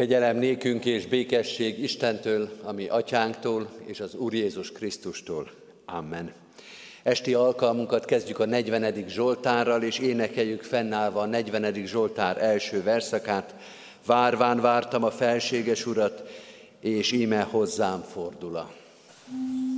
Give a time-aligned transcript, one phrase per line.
[0.00, 5.50] Kegyelem nékünk és békesség Istentől, ami atyánktól és az Úr Jézus Krisztustól.
[5.84, 6.32] Amen.
[7.02, 9.08] Esti alkalmunkat kezdjük a 40.
[9.08, 11.86] Zsoltárral, és énekeljük fennállva a 40.
[11.86, 13.54] Zsoltár első verszakát.
[14.06, 16.30] Várván vártam a felséges urat,
[16.80, 18.70] és íme hozzám fordula.
[19.24, 19.69] Foglaljuk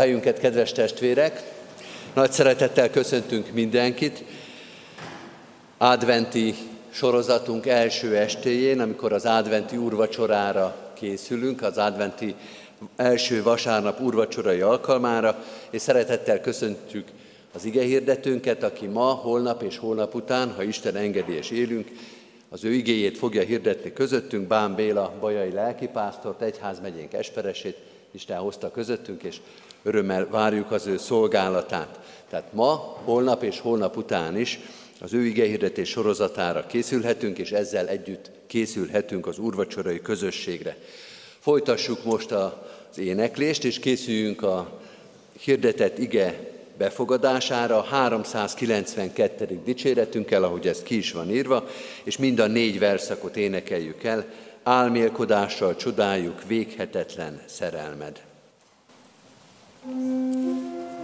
[0.00, 1.42] helyünket, kedves testvérek!
[2.14, 4.24] Nagy szeretettel köszöntünk mindenkit.
[5.78, 6.54] Adventi
[6.90, 12.34] sorozatunk első estéjén, amikor az adventi úrvacsorára készülünk, az adventi
[12.96, 17.08] első vasárnap úrvacsorai alkalmára, és szeretettel köszöntjük
[17.54, 21.90] az ige hirdetőnket, aki ma, holnap és holnap után, ha Isten engedi és élünk,
[22.48, 27.76] az ő igéjét fogja hirdetni közöttünk, Bán Béla, bajai lelkipásztort, egyházmegyénk esperesét,
[28.10, 29.40] Isten hozta közöttünk, és
[29.82, 32.00] örömmel várjuk az ő szolgálatát.
[32.30, 34.60] Tehát ma, holnap és holnap után is
[35.00, 40.76] az ő igehirdetés sorozatára készülhetünk, és ezzel együtt készülhetünk az úrvacsorai közösségre.
[41.38, 44.80] Folytassuk most az éneklést, és készüljünk a
[45.40, 49.60] hirdetett ige befogadására, 392.
[49.64, 51.68] dicséretünkkel, ahogy ez ki is van írva,
[52.02, 54.26] és mind a négy verszakot énekeljük el,
[54.62, 58.29] álmélkodással csodáljuk véghetetlen szerelmed.
[59.86, 60.99] うん。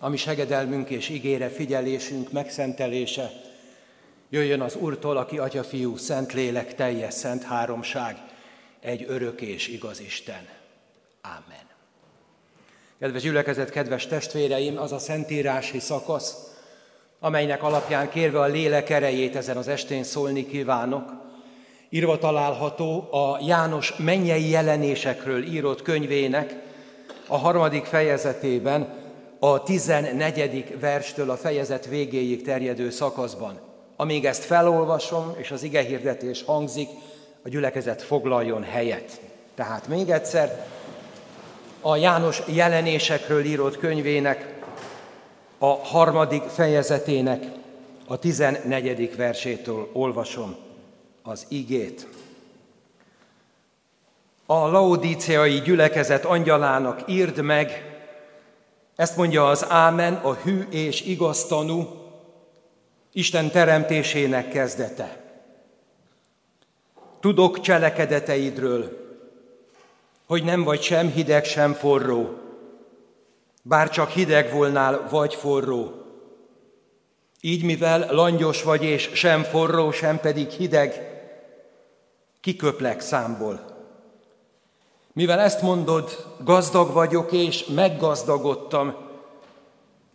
[0.00, 3.30] Ami segedelmünk és ígére figyelésünk megszentelése,
[4.30, 8.16] jöjjön az Úrtól, aki Atya, Fiú, Szent Lélek, teljes szent háromság,
[8.80, 10.48] egy örök és igaz Isten.
[11.22, 11.68] Amen.
[12.98, 16.34] Kedves gyülekezet, kedves testvéreim, az a szentírási szakasz,
[17.18, 21.12] amelynek alapján kérve a lélek erejét ezen az estén szólni kívánok,
[21.88, 26.54] írva található a János mennyei jelenésekről írott könyvének
[27.26, 28.99] a harmadik fejezetében,
[29.42, 30.76] a 14.
[30.80, 33.58] verstől a fejezet végéig terjedő szakaszban.
[33.96, 36.88] Amíg ezt felolvasom, és az ige hirdetés hangzik,
[37.44, 39.20] a gyülekezet foglaljon helyet.
[39.54, 40.66] Tehát még egyszer,
[41.80, 44.54] a János jelenésekről írott könyvének
[45.58, 47.44] a harmadik fejezetének
[48.06, 49.16] a 14.
[49.16, 50.56] versétől olvasom
[51.22, 52.06] az igét.
[54.46, 57.89] A laodíceai gyülekezet angyalának írd meg,
[59.00, 61.88] ezt mondja az Ámen, a hű és igaz tanú,
[63.12, 65.20] Isten teremtésének kezdete.
[67.20, 68.98] Tudok cselekedeteidről,
[70.26, 72.38] hogy nem vagy sem hideg, sem forró,
[73.62, 75.92] bár csak hideg volnál, vagy forró.
[77.40, 81.20] Így, mivel langyos vagy, és sem forró, sem pedig hideg,
[82.40, 83.69] kiköplek számból.
[85.12, 88.94] Mivel ezt mondod, gazdag vagyok, és meggazdagodtam,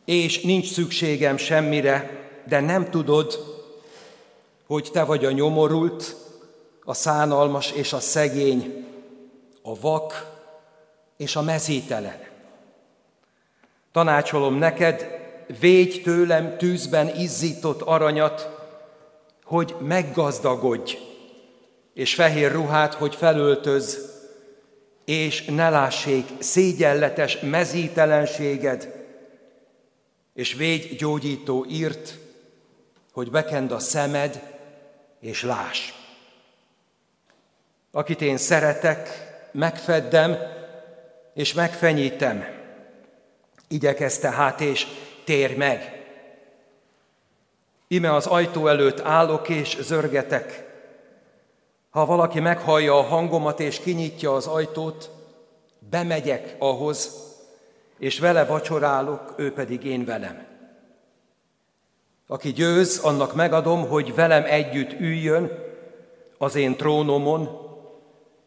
[0.05, 3.39] és nincs szükségem semmire, de nem tudod,
[4.67, 6.15] hogy te vagy a nyomorult,
[6.83, 8.85] a szánalmas és a szegény,
[9.61, 10.31] a vak
[11.17, 12.19] és a mezítelen.
[13.91, 15.07] Tanácsolom neked,
[15.59, 18.49] védj tőlem tűzben izzított aranyat,
[19.43, 20.97] hogy meggazdagodj,
[21.93, 24.14] és fehér ruhát, hogy felöltöz,
[25.05, 29.03] és ne lássék szégyenletes mezítelenséged,
[30.33, 32.17] és védj gyógyító írt,
[33.11, 34.53] hogy bekend a szemed,
[35.19, 35.93] és láss.
[37.91, 39.09] Akit én szeretek,
[39.51, 40.37] megfeddem,
[41.33, 42.45] és megfenyítem.
[43.67, 44.87] Igyekezte hát, és
[45.23, 46.05] tér meg.
[47.87, 50.64] Ime az ajtó előtt állok, és zörgetek.
[51.95, 55.09] Ha valaki meghallja a hangomat és kinyitja az ajtót,
[55.89, 57.11] bemegyek ahhoz,
[57.99, 60.45] és vele vacsorálok, ő pedig én velem.
[62.27, 65.51] Aki győz, annak megadom, hogy velem együtt üljön
[66.37, 67.49] az én trónomon,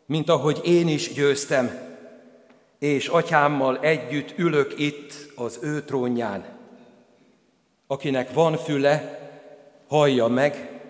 [0.06, 1.78] mint ahogy én is győztem,
[2.78, 6.44] és atyámmal együtt ülök itt az ő trónján.
[7.86, 9.18] Akinek van füle,
[9.86, 10.80] hallja meg,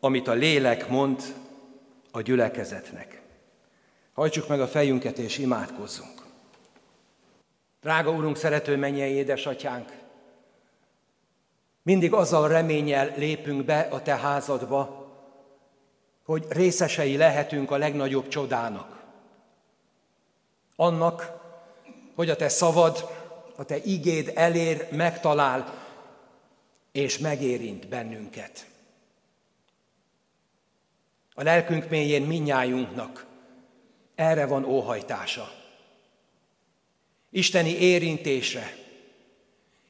[0.00, 1.22] amit a lélek mond
[2.12, 3.22] a gyülekezetnek.
[4.12, 6.22] Hajtsuk meg a fejünket és imádkozzunk.
[7.80, 10.00] Drága Úrunk, szerető mennyei édesatyánk,
[11.82, 15.10] mindig azzal reménnyel lépünk be a Te házadba,
[16.24, 19.02] hogy részesei lehetünk a legnagyobb csodának.
[20.76, 21.40] Annak,
[22.14, 23.10] hogy a Te szavad,
[23.56, 25.74] a Te igéd elér, megtalál
[26.92, 28.66] és megérint bennünket.
[31.34, 33.26] A lelkünk mélyén minnyájunknak
[34.14, 35.52] erre van óhajtása.
[37.30, 38.76] Isteni érintésre,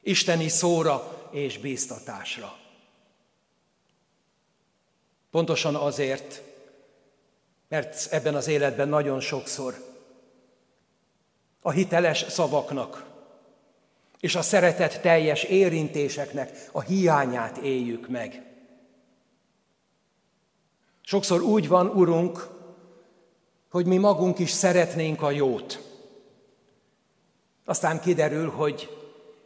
[0.01, 2.57] isteni szóra és bíztatásra.
[5.31, 6.43] Pontosan azért,
[7.69, 9.91] mert ebben az életben nagyon sokszor
[11.63, 13.11] a hiteles szavaknak
[14.21, 18.52] és a szeretet teljes érintéseknek a hiányát éljük meg.
[21.03, 22.49] Sokszor úgy van, Urunk,
[23.71, 25.81] hogy mi magunk is szeretnénk a jót.
[27.65, 28.97] Aztán kiderül, hogy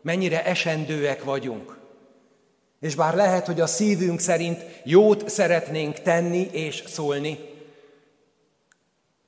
[0.02, 1.78] mennyire esendőek vagyunk.
[2.80, 7.38] És bár lehet, hogy a szívünk szerint jót szeretnénk tenni és szólni,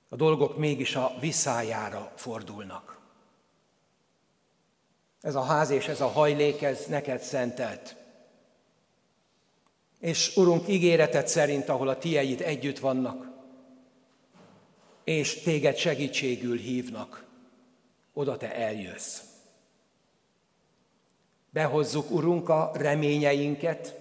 [0.08, 2.98] a dolgok mégis a visszájára fordulnak.
[5.20, 7.96] Ez a ház és ez a hajlék, ez neked szentelt.
[10.00, 13.28] És Urunk, ígéretet szerint, ahol a tieid együtt vannak,
[15.04, 17.26] és téged segítségül hívnak,
[18.12, 19.20] oda te eljössz.
[21.50, 23.94] Behozzuk, Urunk, a reményeinket,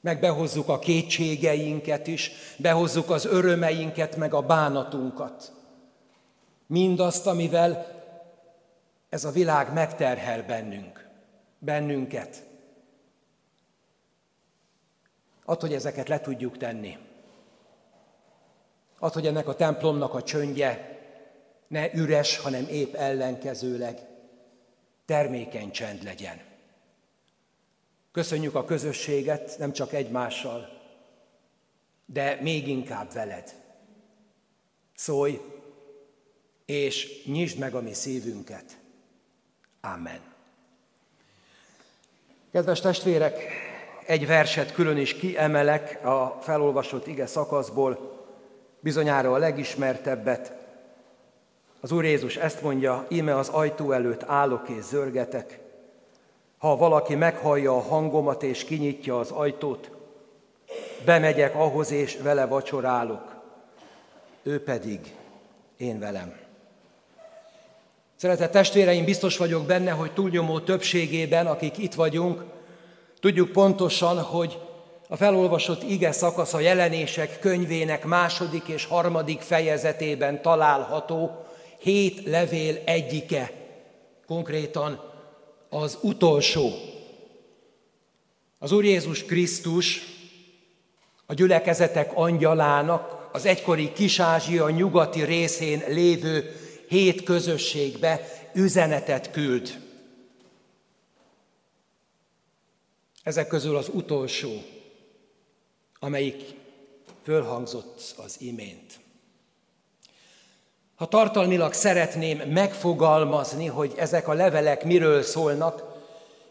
[0.00, 5.52] meg behozzuk a kétségeinket is, behozzuk az örömeinket, meg a bánatunkat.
[6.66, 7.86] Mindazt, amivel
[9.08, 11.08] ez a világ megterhel bennünk,
[11.58, 12.47] bennünket.
[15.48, 16.96] Ad, hogy ezeket le tudjuk tenni.
[18.98, 20.98] Ad, hogy ennek a templomnak a csöndje
[21.66, 23.98] ne üres, hanem épp ellenkezőleg
[25.04, 26.40] termékeny csend legyen.
[28.12, 30.68] Köszönjük a közösséget, nem csak egymással,
[32.06, 33.54] de még inkább veled.
[34.94, 35.40] Szólj,
[36.64, 38.78] és nyisd meg a mi szívünket.
[39.80, 40.20] Amen.
[42.52, 43.67] Kedves testvérek,
[44.08, 48.24] egy verset külön is kiemelek a felolvasott ige szakaszból,
[48.80, 50.52] bizonyára a legismertebbet.
[51.80, 55.58] Az Úr Jézus ezt mondja, íme az ajtó előtt állok és zörgetek.
[56.58, 59.90] Ha valaki meghallja a hangomat és kinyitja az ajtót,
[61.04, 63.34] bemegyek ahhoz és vele vacsorálok,
[64.42, 65.00] ő pedig
[65.76, 66.36] én velem.
[68.16, 72.56] Szeretett testvéreim, biztos vagyok benne, hogy túlnyomó többségében, akik itt vagyunk,
[73.20, 74.58] tudjuk pontosan, hogy
[75.08, 81.44] a felolvasott ige szakasz a jelenések könyvének második és harmadik fejezetében található
[81.78, 83.52] hét levél egyike,
[84.26, 85.00] konkrétan
[85.68, 86.70] az utolsó.
[88.58, 90.02] Az Úr Jézus Krisztus
[91.26, 96.56] a gyülekezetek angyalának az egykori Kis-Ázsia nyugati részén lévő
[96.88, 98.20] hét közösségbe
[98.54, 99.87] üzenetet küld.
[103.28, 104.62] Ezek közül az utolsó,
[105.98, 106.54] amelyik
[107.22, 109.00] fölhangzott az imént.
[110.94, 115.82] Ha tartalmilag szeretném megfogalmazni, hogy ezek a levelek miről szólnak,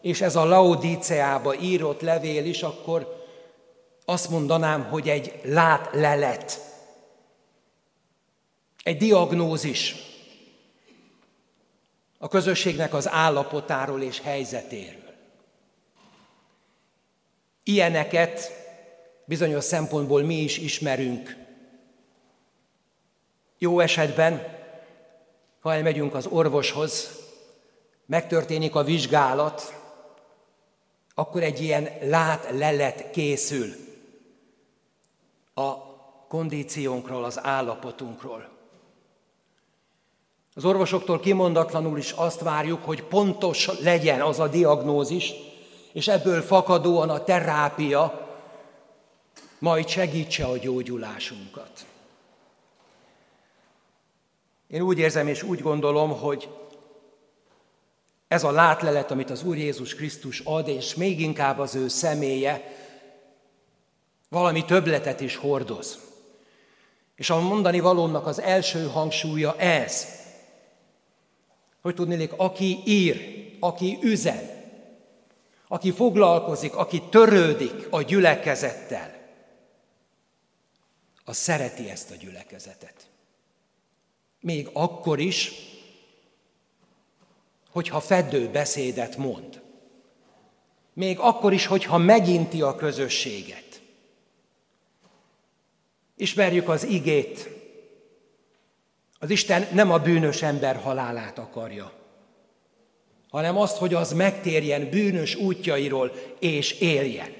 [0.02, 3.26] és ez a Laodíceába írott levél is, akkor
[4.06, 6.62] azt mondanám, hogy egy látlelet,
[8.84, 9.96] egy diagnózis
[12.18, 15.07] a közösségnek az állapotáról és helyzetéről.
[17.68, 18.52] Ilyeneket
[19.26, 21.36] bizonyos szempontból mi is ismerünk.
[23.58, 24.56] Jó esetben,
[25.60, 27.10] ha elmegyünk az orvoshoz,
[28.06, 29.74] megtörténik a vizsgálat,
[31.16, 33.76] akkor egy ilyen lát-lelet készül
[35.54, 35.76] a
[36.28, 38.50] kondíciónkról, az állapotunkról.
[40.54, 45.34] Az orvosoktól kimondatlanul is azt várjuk, hogy pontos legyen az a diagnózis,
[45.98, 48.28] és ebből fakadóan a terápia
[49.60, 51.86] majd segítse a gyógyulásunkat.
[54.68, 56.50] Én úgy érzem és úgy gondolom, hogy
[58.28, 62.76] ez a látlelet, amit az Úr Jézus Krisztus ad, és még inkább az ő személye,
[64.30, 66.00] valami többletet is hordoz.
[67.16, 70.08] És a mondani valónak az első hangsúlya ez,
[71.82, 73.20] hogy tudnélik, aki ír,
[73.60, 74.57] aki üzen,
[75.68, 79.16] aki foglalkozik, aki törődik a gyülekezettel,
[81.26, 83.10] az szereti ezt a gyülekezetet.
[84.40, 85.52] Még akkor is,
[87.72, 89.62] hogyha fedő beszédet mond.
[90.94, 93.82] Még akkor is, hogyha meginti a közösséget.
[96.16, 97.50] Ismerjük az igét.
[99.20, 101.92] Az Isten nem a bűnös ember halálát akarja,
[103.30, 107.36] hanem azt, hogy az megtérjen bűnös útjairól és éljen.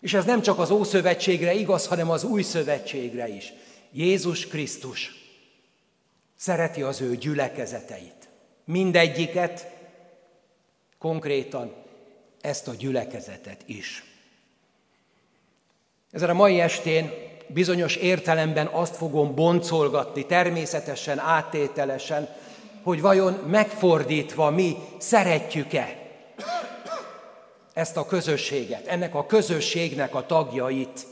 [0.00, 3.52] És ez nem csak az Ószövetségre igaz, hanem az Új Szövetségre is.
[3.92, 5.12] Jézus Krisztus
[6.36, 8.28] szereti az ő gyülekezeteit.
[8.64, 9.66] Mindegyiket,
[10.98, 11.74] konkrétan
[12.40, 14.04] ezt a gyülekezetet is.
[16.10, 17.10] Ezen a mai estén
[17.46, 22.28] bizonyos értelemben azt fogom boncolgatni, természetesen, áttételesen,
[22.88, 25.96] hogy vajon megfordítva mi szeretjük-e
[27.72, 31.06] ezt a közösséget, ennek a közösségnek a tagjait.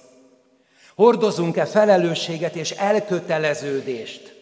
[0.95, 4.35] Hordozunk-e felelősséget és elköteleződést?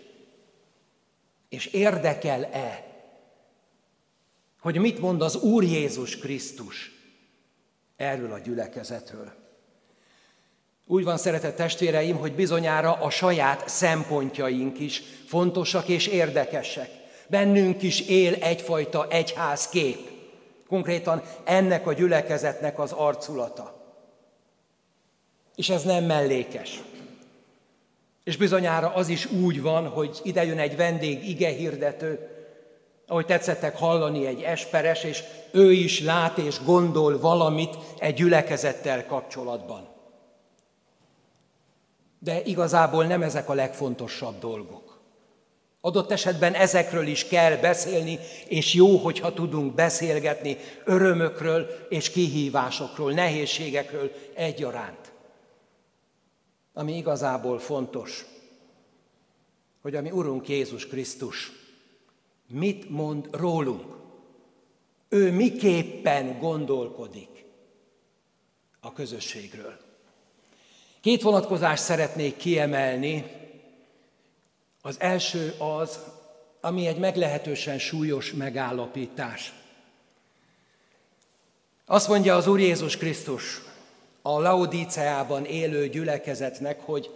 [1.48, 2.84] És érdekel-e,
[4.60, 6.90] hogy mit mond az Úr Jézus Krisztus
[7.96, 9.32] erről a gyülekezetről?
[10.86, 17.02] Úgy van, szeretett testvéreim, hogy bizonyára a saját szempontjaink is fontosak és érdekesek.
[17.28, 20.10] Bennünk is él egyfajta egyház kép.
[20.68, 23.82] Konkrétan ennek a gyülekezetnek az arculata.
[25.54, 26.82] És ez nem mellékes.
[28.24, 32.28] És bizonyára az is úgy van, hogy ide jön egy vendég igehirdető,
[33.06, 39.88] ahogy tetszettek hallani egy esperes, és ő is lát és gondol valamit egy gyülekezettel kapcsolatban.
[42.18, 44.83] De igazából nem ezek a legfontosabb dolgok.
[45.84, 54.12] Adott esetben ezekről is kell beszélni, és jó, hogyha tudunk beszélgetni örömökről és kihívásokról, nehézségekről
[54.34, 55.12] egyaránt.
[56.74, 58.24] Ami igazából fontos,
[59.82, 61.52] hogy ami Urunk Jézus Krisztus
[62.48, 63.94] mit mond rólunk,
[65.08, 67.44] Ő miképpen gondolkodik
[68.80, 69.76] a közösségről.
[71.00, 73.42] Két vonatkozást szeretnék kiemelni.
[74.86, 75.98] Az első az,
[76.60, 79.52] ami egy meglehetősen súlyos megállapítás.
[81.86, 83.60] Azt mondja az Úr Jézus Krisztus
[84.22, 87.10] a Laodiceában élő gyülekezetnek, hogy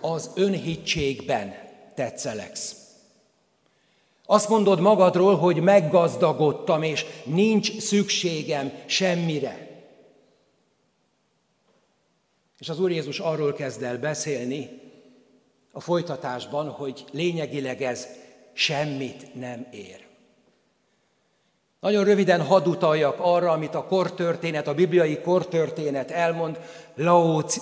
[0.00, 1.54] az önhitségben
[1.94, 2.76] tetszeleksz.
[4.26, 9.82] Azt mondod magadról, hogy meggazdagodtam, és nincs szükségem semmire.
[12.58, 14.83] És az Úr Jézus arról kezd el beszélni
[15.76, 18.06] a folytatásban, hogy lényegileg ez
[18.52, 20.04] semmit nem ér.
[21.80, 26.60] Nagyon röviden hadd utaljak arra, amit a kortörténet, a bibliai kortörténet elmond,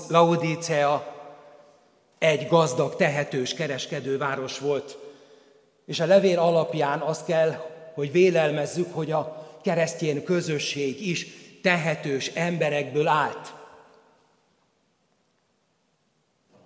[0.09, 1.13] Laodicea
[2.19, 4.99] egy gazdag, tehetős kereskedőváros volt.
[5.87, 7.51] És a levél alapján azt kell,
[7.95, 11.27] hogy vélelmezzük, hogy a keresztjén közösség is
[11.63, 13.55] tehetős emberekből állt.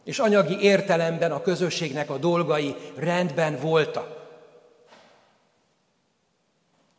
[0.07, 4.29] És anyagi értelemben a közösségnek a dolgai rendben voltak.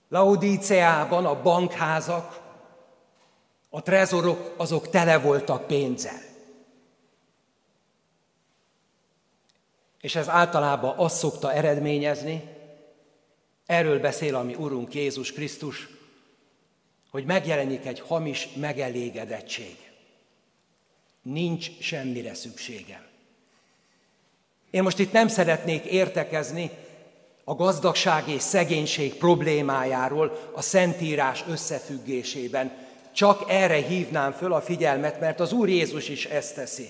[0.10, 2.40] Laudíceában a bankházak,
[3.70, 6.22] a trezorok azok tele voltak pénzzel.
[10.02, 12.44] És ez általában azt szokta eredményezni,
[13.66, 15.88] erről beszél a mi Urunk Jézus Krisztus,
[17.12, 19.87] hogy megjelenik egy hamis megelégedettség.
[21.34, 23.02] Nincs semmire szükségem.
[24.70, 26.72] Én most itt nem szeretnék értekezni
[27.44, 32.72] a gazdagság és szegénység problémájáról a Szentírás összefüggésében.
[33.12, 36.90] Csak erre hívnám föl a figyelmet, mert az Úr Jézus is ezt teszi.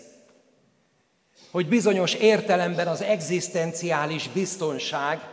[1.51, 5.29] Hogy bizonyos értelemben az egzisztenciális biztonság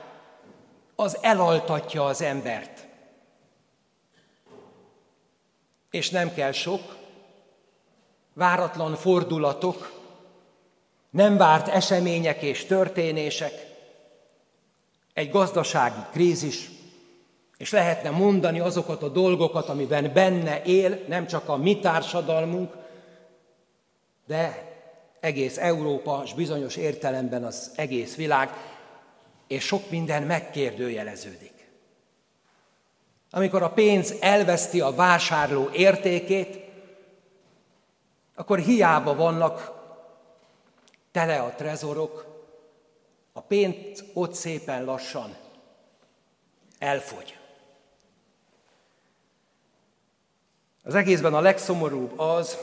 [0.94, 2.86] az elaltatja az embert.
[5.90, 7.03] És nem kell sok,
[8.34, 9.92] váratlan fordulatok,
[11.10, 13.72] nem várt események és történések,
[15.14, 16.70] egy gazdasági krízis,
[17.56, 22.72] és lehetne mondani azokat a dolgokat, amiben benne él, nem csak a mi társadalmunk,
[24.26, 24.72] de
[25.20, 28.50] egész Európa, és bizonyos értelemben az egész világ,
[29.46, 31.52] és sok minden megkérdőjeleződik.
[33.30, 36.63] Amikor a pénz elveszti a vásárló értékét,
[38.34, 39.72] akkor hiába vannak
[41.10, 42.26] tele a trezorok,
[43.32, 45.36] a pénz ott szépen lassan
[46.78, 47.38] elfogy.
[50.82, 52.58] Az egészben a legszomorúbb az,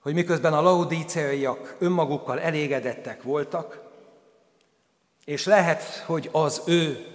[0.00, 3.82] hogy miközben a laudíceaiak önmagukkal elégedettek voltak,
[5.24, 7.06] és lehet, hogy az ő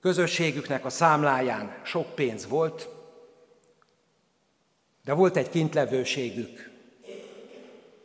[0.00, 2.88] közösségüknek a számláján sok pénz volt,
[5.04, 6.70] de volt egy kintlevőségük,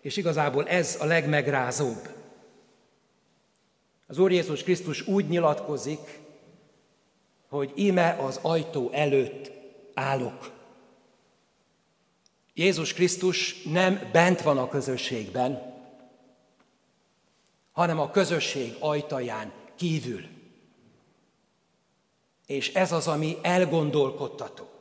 [0.01, 2.09] és igazából ez a legmegrázóbb.
[4.07, 6.19] Az Úr Jézus Krisztus úgy nyilatkozik,
[7.49, 9.51] hogy ime az ajtó előtt
[9.93, 10.51] állok.
[12.53, 15.77] Jézus Krisztus nem bent van a közösségben,
[17.71, 20.27] hanem a közösség ajtaján kívül.
[22.45, 24.78] És ez az, ami elgondolkodtató.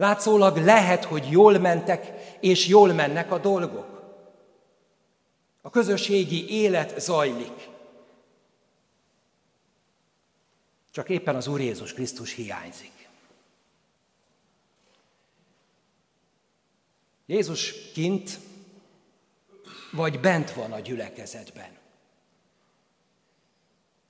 [0.00, 4.14] Látszólag lehet, hogy jól mentek, és jól mennek a dolgok.
[5.60, 7.68] A közösségi élet zajlik.
[10.90, 13.08] Csak éppen az Úr Jézus Krisztus hiányzik.
[17.26, 18.38] Jézus kint
[19.92, 21.78] vagy bent van a gyülekezetben.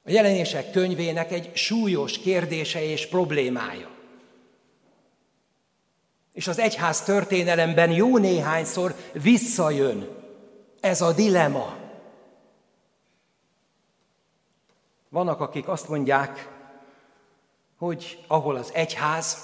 [0.05, 3.99] A jelenések könyvének egy súlyos kérdése és problémája.
[6.41, 10.09] És az egyház történelemben jó néhányszor visszajön
[10.81, 11.77] ez a dilema.
[15.09, 16.49] Vannak, akik azt mondják,
[17.79, 19.39] hogy ahol az egyház,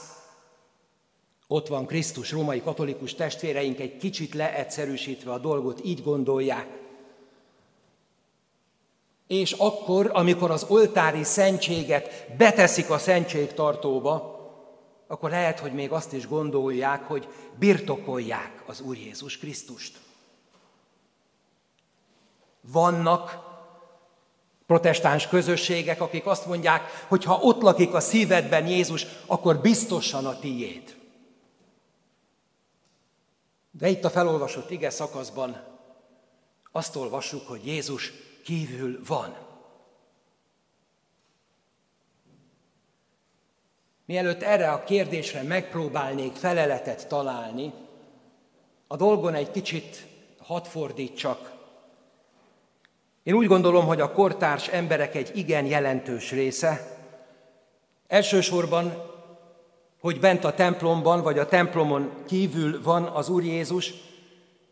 [1.46, 6.68] ott van Krisztus, római katolikus testvéreink egy kicsit leegyszerűsítve a dolgot, így gondolják.
[9.26, 14.35] És akkor, amikor az oltári szentséget beteszik a szentségtartóba,
[15.06, 19.98] akkor lehet, hogy még azt is gondolják, hogy birtokolják az Úr Jézus Krisztust.
[22.60, 23.44] Vannak
[24.66, 30.38] protestáns közösségek, akik azt mondják, hogy ha ott lakik a szívedben Jézus, akkor biztosan a
[30.38, 30.96] tiéd.
[33.70, 35.64] De itt a felolvasott ige szakaszban
[36.72, 38.12] azt olvassuk, hogy Jézus
[38.44, 39.45] kívül van.
[44.06, 47.72] Mielőtt erre a kérdésre megpróbálnék feleletet találni,
[48.86, 50.06] a dolgon egy kicsit
[50.38, 51.52] hadd fordítsak.
[53.22, 56.98] Én úgy gondolom, hogy a kortárs emberek egy igen jelentős része,
[58.06, 59.12] elsősorban,
[60.00, 63.92] hogy bent a templomban, vagy a templomon kívül van az Úr Jézus,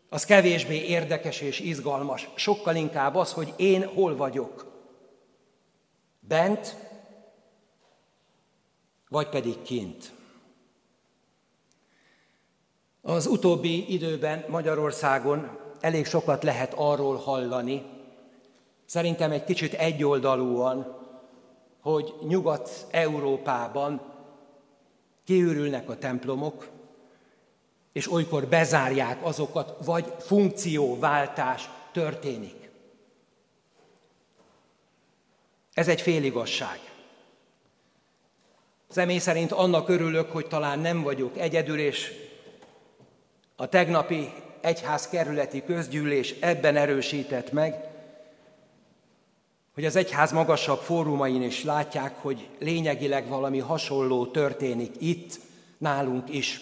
[0.09, 2.29] az kevésbé érdekes és izgalmas.
[2.35, 4.65] Sokkal inkább az, hogy én hol vagyok.
[6.19, 6.75] Bent,
[9.09, 10.13] vagy pedig kint.
[13.01, 17.83] Az utóbbi időben Magyarországon elég sokat lehet arról hallani,
[18.85, 21.03] szerintem egy kicsit egyoldalúan,
[21.81, 24.01] hogy Nyugat-Európában
[25.23, 26.67] kiürülnek a templomok,
[27.91, 32.69] és olykor bezárják azokat, vagy funkcióváltás történik.
[35.73, 36.94] Ez egy féligasság.
[38.89, 42.11] Személy szerint annak örülök, hogy talán nem vagyok egyedül, és
[43.55, 47.93] a tegnapi egyház kerületi közgyűlés ebben erősített meg,
[49.73, 55.39] hogy az egyház magasabb fórumain is látják, hogy lényegileg valami hasonló történik itt,
[55.77, 56.61] nálunk is.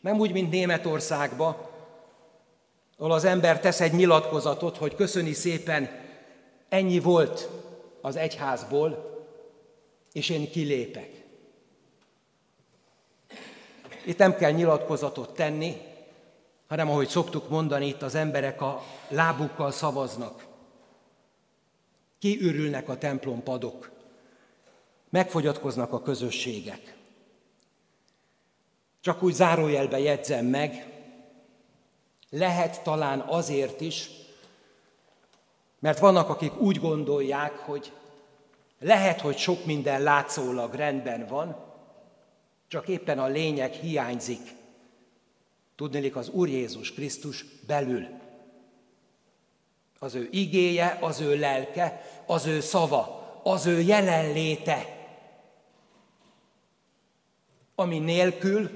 [0.00, 1.56] Nem úgy, mint Németországban,
[2.96, 5.90] ahol az ember tesz egy nyilatkozatot, hogy köszöni szépen,
[6.68, 7.48] ennyi volt
[8.00, 9.18] az egyházból,
[10.12, 11.19] és én kilépek.
[14.10, 15.76] Itt nem kell nyilatkozatot tenni,
[16.68, 20.46] hanem ahogy szoktuk mondani, itt az emberek a lábukkal szavaznak.
[22.18, 23.90] Kiürülnek a templom padok,
[25.10, 26.96] megfogyatkoznak a közösségek.
[29.00, 30.86] Csak úgy zárójelbe jegyzem meg,
[32.30, 34.10] lehet talán azért is,
[35.78, 37.92] mert vannak, akik úgy gondolják, hogy
[38.80, 41.69] lehet, hogy sok minden látszólag rendben van,
[42.70, 44.40] csak éppen a lényeg hiányzik.
[45.76, 48.08] Tudnélik az Úr Jézus Krisztus belül.
[49.98, 55.06] Az ő igéje, az ő lelke, az ő szava, az ő jelenléte,
[57.74, 58.70] ami nélkül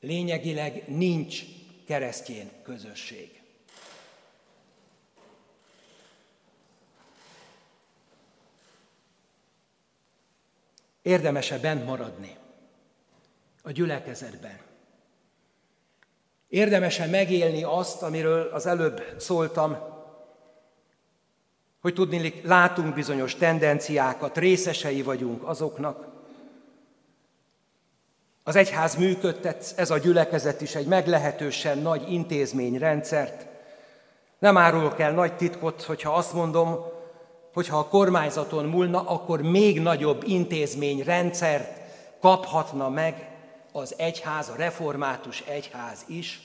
[0.00, 1.42] lényegileg nincs
[1.86, 3.42] keresztjén közösség.
[11.02, 12.38] Érdemese bent maradni
[13.62, 14.58] a gyülekezetben.
[16.48, 19.78] Érdemese megélni azt, amiről az előbb szóltam,
[21.80, 26.08] hogy tudni, látunk bizonyos tendenciákat, részesei vagyunk azoknak.
[28.42, 33.46] Az egyház működtet, ez a gyülekezet is egy meglehetősen nagy intézményrendszert.
[34.38, 36.78] Nem árulok el nagy titkot, hogyha azt mondom,
[37.52, 41.80] hogyha a kormányzaton múlna, akkor még nagyobb intézményrendszert
[42.20, 43.29] kaphatna meg
[43.72, 46.40] az egyház, a református egyház is.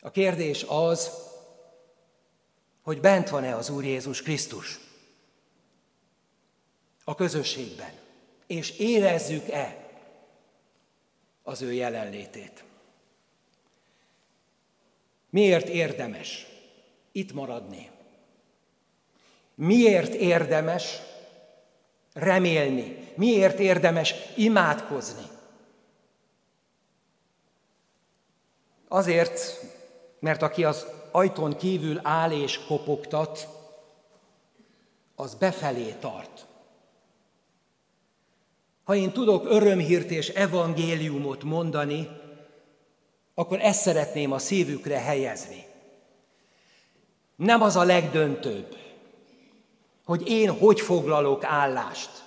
[0.00, 1.10] A kérdés az,
[2.82, 4.78] hogy bent van-e az Úr Jézus Krisztus
[7.04, 7.92] a közösségben,
[8.46, 9.90] és érezzük-e
[11.42, 12.64] az ő jelenlétét.
[15.30, 16.46] Miért érdemes
[17.12, 17.90] itt maradni?
[19.54, 20.98] Miért érdemes
[22.12, 22.97] remélni?
[23.18, 25.22] Miért érdemes imádkozni?
[28.88, 29.64] Azért,
[30.18, 33.48] mert aki az ajtón kívül áll és kopogtat,
[35.14, 36.46] az befelé tart.
[38.84, 42.08] Ha én tudok örömhírt és evangéliumot mondani,
[43.34, 45.66] akkor ezt szeretném a szívükre helyezni.
[47.36, 48.76] Nem az a legdöntőbb,
[50.04, 52.26] hogy én hogy foglalok állást,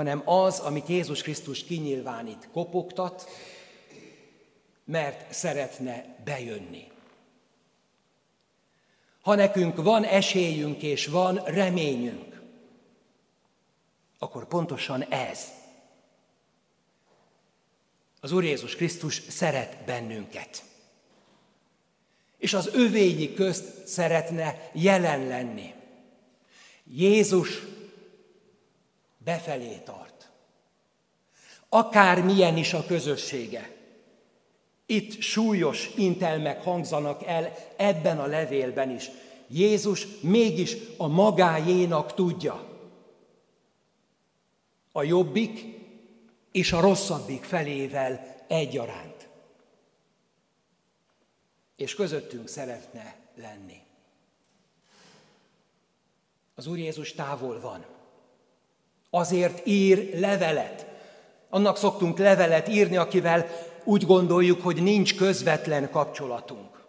[0.00, 3.28] hanem az, amit Jézus Krisztus kinyilvánít, kopogtat,
[4.84, 6.90] mert szeretne bejönni.
[9.20, 12.42] Ha nekünk van esélyünk és van reményünk,
[14.18, 15.46] akkor pontosan ez.
[18.20, 20.62] Az Úr Jézus Krisztus szeret bennünket.
[22.38, 25.74] És az övéi közt szeretne jelen lenni.
[26.84, 27.62] Jézus
[29.24, 30.30] befelé tart.
[31.68, 33.76] Akármilyen is a közössége.
[34.86, 39.10] Itt súlyos intelmek hangzanak el ebben a levélben is.
[39.48, 42.68] Jézus mégis a magájénak tudja.
[44.92, 45.64] A jobbik
[46.52, 49.28] és a rosszabbik felével egyaránt.
[51.76, 53.80] És közöttünk szeretne lenni.
[56.54, 57.84] Az Úr Jézus távol van
[59.10, 60.86] Azért ír levelet.
[61.48, 63.46] Annak szoktunk levelet írni, akivel
[63.84, 66.80] úgy gondoljuk, hogy nincs közvetlen kapcsolatunk.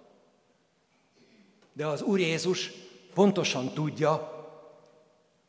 [1.73, 2.71] De az Úr Jézus
[3.13, 4.39] pontosan tudja,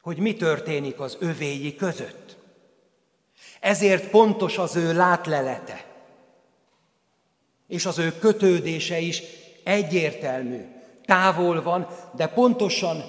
[0.02, 2.37] hogy mi történik az övéi között.
[3.61, 5.85] Ezért pontos az ő látlelete,
[7.68, 9.22] és az ő kötődése is
[9.64, 10.66] egyértelmű,
[11.04, 13.02] távol van, de pontosan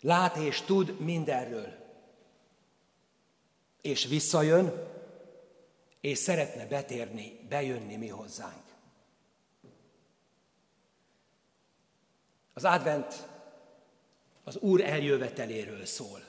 [0.00, 1.85] lát és tud mindenről.
[3.86, 4.88] És visszajön,
[6.00, 8.64] és szeretne betérni, bejönni mi hozzánk.
[12.54, 13.28] Az advent
[14.44, 16.24] az Úr eljöveteléről szól.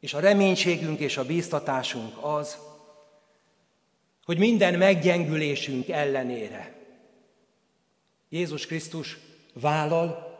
[0.00, 2.58] És a reménységünk és a bíztatásunk az,
[4.24, 6.76] hogy minden meggyengülésünk ellenére
[8.28, 9.18] Jézus Krisztus
[9.52, 10.38] vállal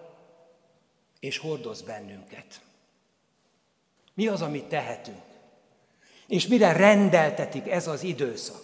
[1.20, 2.60] és hordoz bennünket.
[4.14, 5.22] Mi az, amit tehetünk?
[6.26, 8.62] És mire rendeltetik ez az időszak?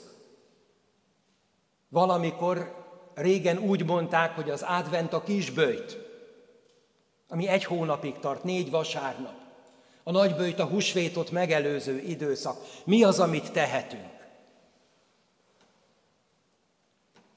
[1.89, 2.77] Valamikor
[3.15, 5.99] régen úgy mondták, hogy az advent a kisbőjt,
[7.29, 9.35] ami egy hónapig tart, négy vasárnap.
[10.03, 12.57] A nagybőjt a húsvétot megelőző időszak.
[12.85, 14.17] Mi az, amit tehetünk?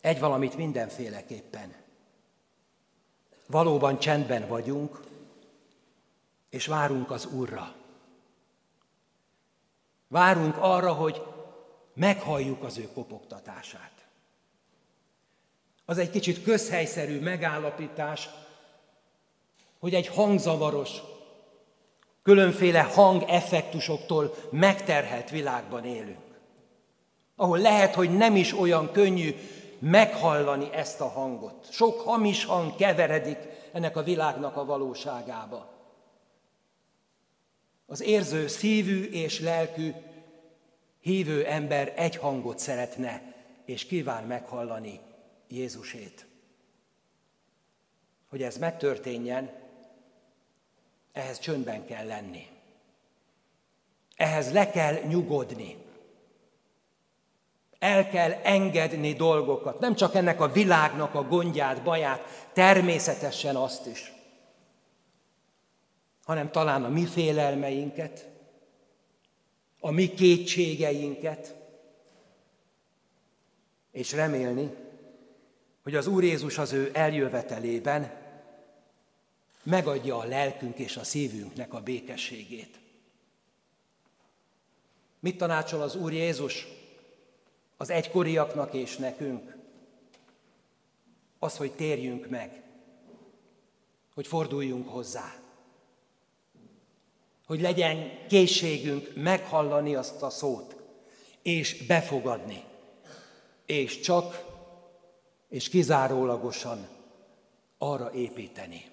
[0.01, 1.75] Egy valamit mindenféleképpen.
[3.47, 5.01] Valóban csendben vagyunk,
[6.49, 7.75] és várunk az Úrra.
[10.11, 11.21] Várunk arra, hogy
[11.93, 13.91] meghalljuk az ő kopogtatását.
[15.85, 18.29] Az egy kicsit közhelyszerű megállapítás,
[19.79, 21.01] hogy egy hangzavaros,
[22.23, 26.39] különféle hangeffektusoktól megterhelt világban élünk.
[27.35, 29.35] Ahol lehet, hogy nem is olyan könnyű
[29.79, 31.67] meghallani ezt a hangot.
[31.69, 33.37] Sok hamis hang keveredik
[33.71, 35.70] ennek a világnak a valóságába.
[37.91, 39.91] Az érző szívű és lelkű
[40.99, 43.33] hívő ember egy hangot szeretne,
[43.65, 44.99] és kíván meghallani
[45.47, 46.25] Jézusét.
[48.29, 49.51] Hogy ez megtörténjen,
[51.11, 52.47] ehhez csöndben kell lenni.
[54.15, 55.77] Ehhez le kell nyugodni.
[57.79, 64.13] El kell engedni dolgokat, nem csak ennek a világnak a gondját, baját, természetesen azt is,
[66.31, 68.29] hanem talán a mi félelmeinket,
[69.79, 71.55] a mi kétségeinket,
[73.91, 74.73] és remélni,
[75.83, 78.19] hogy az Úr Jézus az ő eljövetelében
[79.63, 82.79] megadja a lelkünk és a szívünknek a békességét.
[85.19, 86.67] Mit tanácsol az Úr Jézus
[87.77, 89.57] az egykoriaknak és nekünk?
[91.39, 92.63] Az, hogy térjünk meg,
[94.13, 95.40] hogy forduljunk hozzá,
[97.51, 100.75] hogy legyen készségünk meghallani azt a szót,
[101.41, 102.63] és befogadni,
[103.65, 104.45] és csak
[105.49, 106.87] és kizárólagosan
[107.77, 108.85] arra építeni.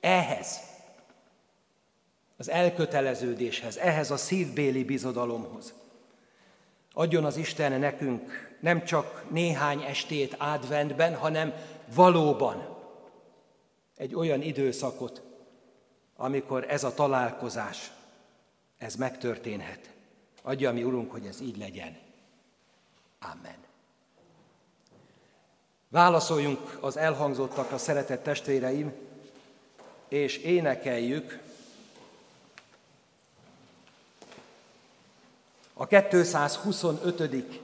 [0.00, 0.60] Ehhez,
[2.36, 5.74] az elköteleződéshez, ehhez a szívbéli bizodalomhoz
[6.92, 11.54] adjon az Isten nekünk nem csak néhány estét adventben, hanem
[11.94, 12.76] valóban
[13.96, 15.29] egy olyan időszakot,
[16.22, 17.90] amikor ez a találkozás,
[18.78, 19.90] ez megtörténhet.
[20.42, 21.98] Adja mi, Urunk, hogy ez így legyen.
[23.20, 23.56] Amen.
[25.88, 28.92] Válaszoljunk az elhangzottakra, szeretett testvéreim,
[30.08, 31.42] és énekeljük
[35.74, 37.60] a 225.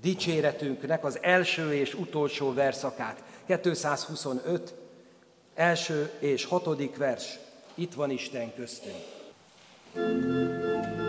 [0.00, 3.22] dicséretünknek az első és utolsó verszakát.
[3.62, 4.74] 225,
[5.54, 7.38] első és hatodik vers.
[7.78, 9.04] Itt van Isten köztünk.
[9.94, 10.22] thank
[11.00, 11.07] you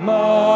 [0.00, 0.49] My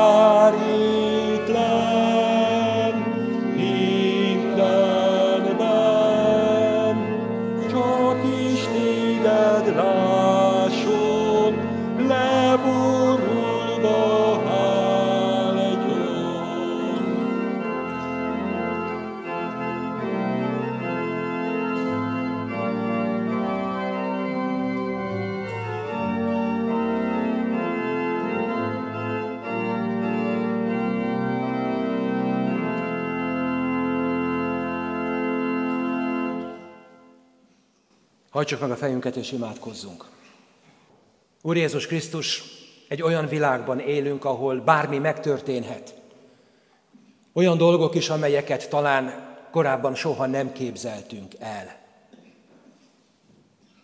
[38.45, 40.05] Hajtsuk meg a fejünket és imádkozzunk.
[41.43, 42.43] Úr Jézus Krisztus,
[42.89, 45.95] egy olyan világban élünk, ahol bármi megtörténhet.
[47.33, 51.77] Olyan dolgok is, amelyeket talán korábban soha nem képzeltünk el.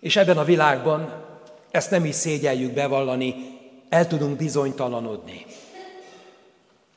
[0.01, 1.25] És ebben a világban,
[1.71, 3.35] ezt nem is szégyeljük bevallani,
[3.89, 5.47] el tudunk bizonytalanodni.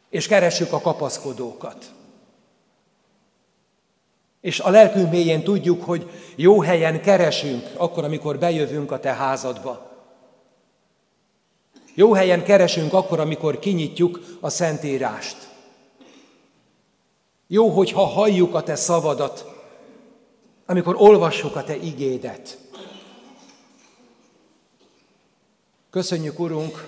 [0.10, 1.92] És keressük a kapaszkodókat.
[4.44, 9.92] És a lelkünk mélyén tudjuk, hogy jó helyen keresünk, akkor, amikor bejövünk a te házadba.
[11.94, 15.38] Jó helyen keresünk akkor, amikor kinyitjuk a Szentírást.
[17.48, 19.46] Jó, hogyha halljuk a te szavadat,
[20.66, 22.58] amikor olvassuk a te igédet.
[25.90, 26.88] Köszönjük, Urunk,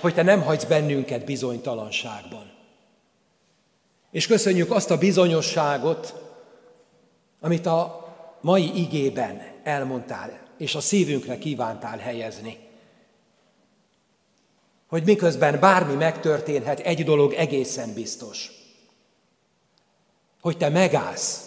[0.00, 2.59] hogy te nem hagysz bennünket bizonytalanságban.
[4.10, 6.14] És köszönjük azt a bizonyosságot,
[7.40, 8.08] amit a
[8.40, 12.58] mai igében elmondtál, és a szívünkre kívántál helyezni.
[14.88, 18.50] Hogy miközben bármi megtörténhet, egy dolog egészen biztos.
[20.40, 21.44] Hogy te megállsz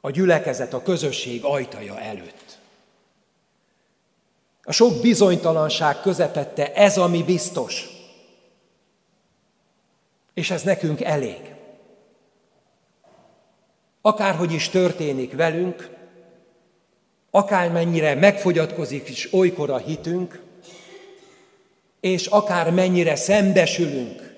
[0.00, 2.58] a gyülekezet, a közösség ajtaja előtt.
[4.62, 7.95] A sok bizonytalanság közepette ez, ami biztos.
[10.36, 11.54] És ez nekünk elég.
[14.00, 15.90] Akárhogy is történik velünk,
[17.30, 20.42] akármennyire megfogyatkozik is olykor a hitünk,
[22.00, 24.34] és akár mennyire szembesülünk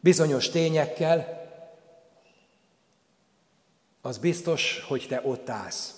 [0.00, 1.36] bizonyos tényekkel,
[4.00, 5.94] az biztos, hogy te ott állsz.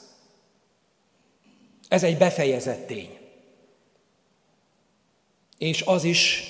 [1.89, 3.19] Ez egy befejezett tény.
[5.59, 6.43] És az is,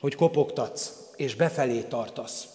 [0.00, 2.48] hogy kopogtatsz, és befelé tartasz.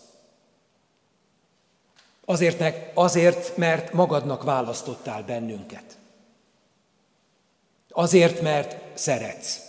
[2.25, 5.97] Azért, azért, mert magadnak választottál bennünket.
[7.89, 9.59] Azért, mert szeretsz.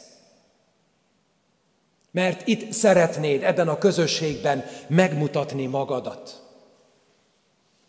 [2.10, 6.42] Mert itt szeretnéd ebben a közösségben megmutatni magadat.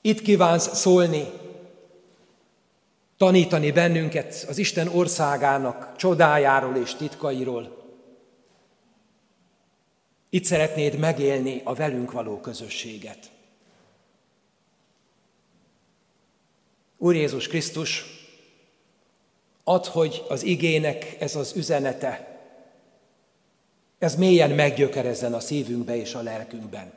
[0.02, 1.32] Itt kívánsz szólni,
[3.18, 7.79] tanítani bennünket az Isten országának csodájáról és titkairól.
[10.30, 13.32] Itt szeretnéd megélni a velünk való közösséget.
[16.98, 18.06] Úr Jézus Krisztus,
[19.64, 22.40] add, hogy az igének ez az üzenete,
[23.98, 26.94] ez mélyen meggyökerezzen a szívünkbe és a lelkünkben.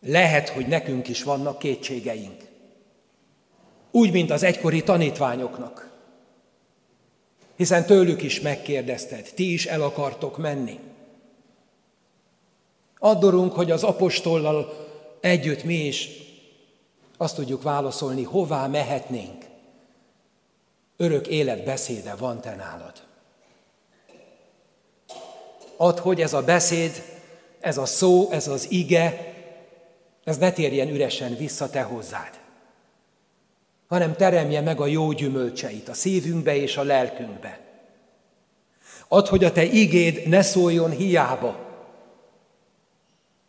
[0.00, 2.42] Lehet, hogy nekünk is vannak kétségeink.
[3.90, 5.93] Úgy, mint az egykori tanítványoknak.
[7.56, 10.78] Hiszen tőlük is megkérdezted, ti is el akartok menni.
[12.98, 14.86] Addorunk, hogy az apostollal
[15.20, 16.08] együtt mi is
[17.16, 19.44] azt tudjuk válaszolni, hová mehetnénk.
[20.96, 23.02] Örök élet beszéde van te nálad.
[25.76, 27.02] Add, hogy ez a beszéd,
[27.60, 29.34] ez a szó, ez az ige,
[30.24, 32.40] ez ne térjen üresen vissza te hozzád,
[33.88, 37.60] hanem teremje meg a jó gyümölcseit a szívünkbe és a lelkünkbe.
[39.08, 41.64] Add, hogy a te igéd ne szóljon hiába,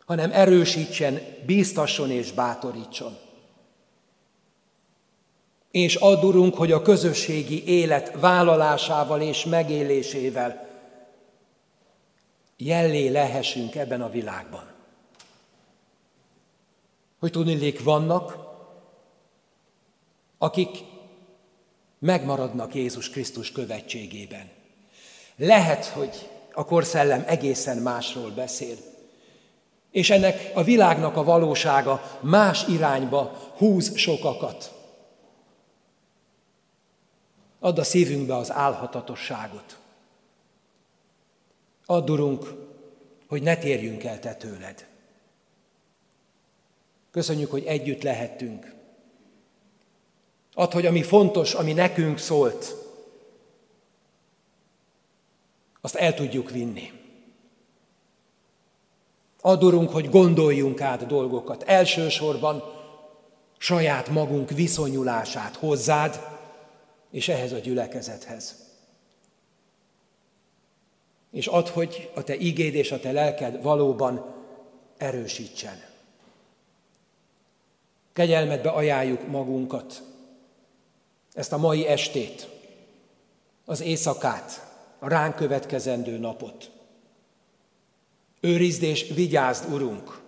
[0.06, 3.16] hanem erősítsen, bíztasson és bátorítson.
[5.70, 10.68] És add, Urunk, hogy a közösségi élet vállalásával és megélésével
[12.56, 14.64] jellé lehessünk ebben a világban.
[17.18, 18.45] Hogy tudnilék vannak,
[20.46, 20.84] akik
[21.98, 24.50] megmaradnak Jézus Krisztus követségében.
[25.36, 28.76] Lehet, hogy a korszellem egészen másról beszél.
[29.90, 33.22] És ennek a világnak a valósága más irányba
[33.56, 34.74] húz sokakat.
[37.60, 39.78] Add a szívünkbe az álhatatosságot.
[41.86, 42.54] Add, Urunk,
[43.28, 44.86] hogy ne térjünk el Te tőled.
[47.10, 48.75] Köszönjük, hogy együtt lehettünk.
[50.58, 52.74] Add, hogy ami fontos, ami nekünk szólt,
[55.80, 56.92] azt el tudjuk vinni.
[59.40, 61.62] Adorunk, hogy gondoljunk át dolgokat.
[61.62, 62.62] Elsősorban
[63.58, 66.20] saját magunk viszonyulását hozzád,
[67.10, 68.54] és ehhez a gyülekezethez.
[71.30, 74.34] És add, hogy a te igéd és a te lelked valóban
[74.96, 75.82] erősítsen.
[78.12, 80.02] Kegyelmedbe ajánljuk magunkat,
[81.36, 82.48] ezt a mai estét,
[83.64, 86.70] az éjszakát, a ránk következendő napot.
[88.40, 90.20] Őrizd és vigyázd, Urunk,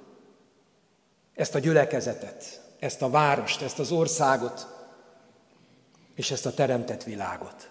[1.35, 4.67] ezt a gyülekezetet, ezt a várost, ezt az országot,
[6.15, 7.71] és ezt a teremtett világot.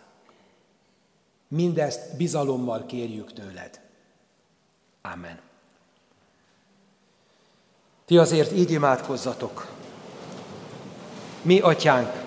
[1.47, 3.79] Mindezt bizalommal kérjük tőled.
[5.01, 5.39] Amen.
[8.05, 9.71] Ti azért így imádkozzatok.
[11.41, 12.26] Mi, atyánk,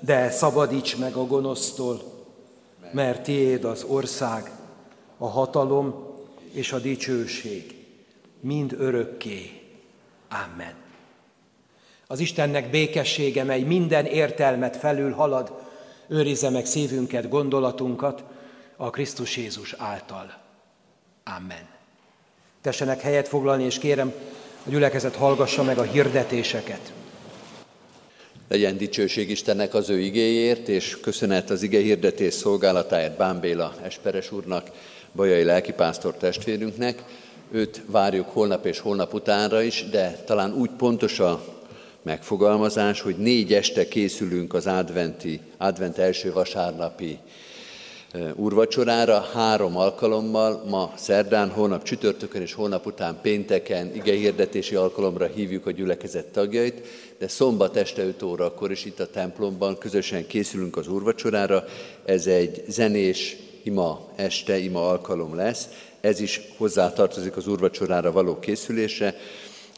[0.00, 2.02] de szabadíts meg a gonosztól,
[2.92, 4.50] mert tiéd az ország,
[5.18, 6.06] a hatalom
[6.52, 7.86] és a dicsőség,
[8.40, 9.62] mind örökké.
[10.28, 10.74] Amen.
[12.06, 15.52] Az Istennek békessége, mely minden értelmet felül halad,
[16.08, 18.24] őrizze meg szívünket, gondolatunkat
[18.76, 20.34] a Krisztus Jézus által.
[21.36, 21.68] Amen.
[22.60, 24.12] Tessenek helyet foglalni, és kérem,
[24.66, 26.92] a gyülekezet hallgassa meg a hirdetéseket.
[28.48, 34.32] Legyen dicsőség Istennek az ő igéért, és köszönet az ige hirdetés szolgálatáért Bán Béla Esperes
[34.32, 34.70] úrnak,
[35.12, 37.02] Bajai lelkipásztor testvérünknek.
[37.50, 41.44] Őt várjuk holnap és holnap utánra is, de talán úgy pontos a
[42.02, 47.18] megfogalmazás, hogy négy este készülünk az adventi, advent első vasárnapi
[48.34, 55.70] úrvacsorára három alkalommal, ma szerdán, holnap csütörtökön és holnap után pénteken igehirdetési alkalomra hívjuk a
[55.70, 56.86] gyülekezet tagjait,
[57.18, 61.64] de szombat este 5 órakor is itt a templomban közösen készülünk az úrvacsorára.
[62.04, 65.68] Ez egy zenés ima este, ima alkalom lesz.
[66.00, 69.14] Ez is hozzátartozik az úrvacsorára való készülésre.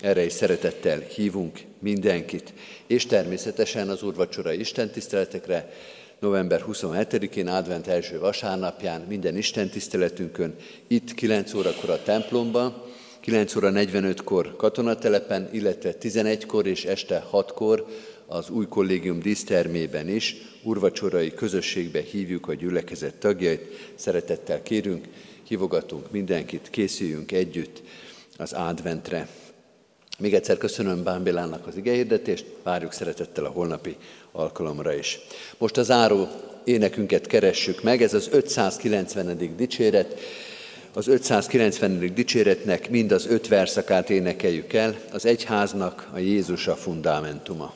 [0.01, 2.53] Erre is szeretettel hívunk mindenkit.
[2.87, 5.73] És természetesen az úrvacsora istentiszteletekre
[6.21, 10.55] november 27-én, advent első vasárnapján, minden Isten tiszteletünkön,
[10.87, 12.83] itt 9 órakor a templomban,
[13.21, 17.87] 9 óra 45-kor katonatelepen, illetve 11-kor és este 6-kor
[18.27, 23.93] az új kollégium dísztermében is urvacsorai közösségbe hívjuk a gyülekezet tagjait.
[23.95, 25.09] Szeretettel kérünk,
[25.43, 27.83] hívogatunk mindenkit, készüljünk együtt
[28.37, 29.29] az adventre.
[30.19, 33.97] Még egyszer köszönöm Bámbélának az igehirdetést, várjuk szeretettel a holnapi
[34.33, 35.19] alkalomra is.
[35.59, 36.29] Most az záró
[36.65, 39.57] énekünket keressük meg, ez az 590.
[39.57, 40.19] dicséret.
[40.93, 42.15] Az 590.
[42.15, 47.75] dicséretnek mind az öt verszakát énekeljük el, az egyháznak a Jézus a fundamentuma.